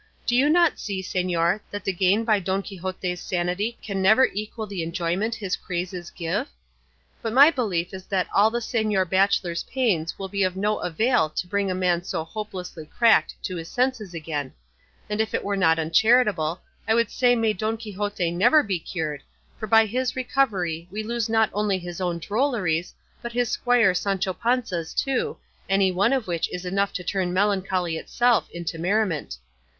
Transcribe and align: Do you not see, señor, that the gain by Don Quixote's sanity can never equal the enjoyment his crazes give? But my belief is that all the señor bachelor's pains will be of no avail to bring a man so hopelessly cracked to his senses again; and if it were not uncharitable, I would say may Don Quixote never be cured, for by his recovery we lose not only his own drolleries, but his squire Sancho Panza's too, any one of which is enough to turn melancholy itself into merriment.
Do 0.25 0.35
you 0.35 0.49
not 0.49 0.79
see, 0.79 1.03
señor, 1.03 1.59
that 1.69 1.83
the 1.83 1.93
gain 1.93 2.25
by 2.25 2.39
Don 2.39 2.63
Quixote's 2.63 3.21
sanity 3.21 3.77
can 3.83 4.01
never 4.01 4.25
equal 4.33 4.65
the 4.65 4.81
enjoyment 4.81 5.35
his 5.35 5.55
crazes 5.55 6.09
give? 6.09 6.47
But 7.21 7.33
my 7.33 7.51
belief 7.51 7.93
is 7.93 8.05
that 8.07 8.25
all 8.33 8.49
the 8.49 8.61
señor 8.61 9.07
bachelor's 9.07 9.61
pains 9.61 10.17
will 10.17 10.27
be 10.27 10.41
of 10.41 10.57
no 10.57 10.79
avail 10.79 11.29
to 11.29 11.45
bring 11.45 11.69
a 11.69 11.75
man 11.75 12.03
so 12.03 12.23
hopelessly 12.23 12.87
cracked 12.87 13.35
to 13.43 13.57
his 13.57 13.69
senses 13.69 14.15
again; 14.15 14.53
and 15.07 15.21
if 15.21 15.35
it 15.35 15.43
were 15.43 15.55
not 15.55 15.77
uncharitable, 15.77 16.61
I 16.87 16.95
would 16.95 17.11
say 17.11 17.35
may 17.35 17.53
Don 17.53 17.77
Quixote 17.77 18.31
never 18.31 18.63
be 18.63 18.79
cured, 18.79 19.21
for 19.59 19.67
by 19.67 19.85
his 19.85 20.15
recovery 20.15 20.87
we 20.89 21.03
lose 21.03 21.29
not 21.29 21.51
only 21.53 21.77
his 21.77 22.01
own 22.01 22.17
drolleries, 22.17 22.95
but 23.21 23.33
his 23.33 23.49
squire 23.51 23.93
Sancho 23.93 24.33
Panza's 24.33 24.95
too, 24.95 25.37
any 25.69 25.91
one 25.91 26.11
of 26.11 26.25
which 26.25 26.51
is 26.51 26.65
enough 26.65 26.91
to 26.93 27.03
turn 27.03 27.31
melancholy 27.31 27.97
itself 27.97 28.49
into 28.49 28.79
merriment. 28.79 29.37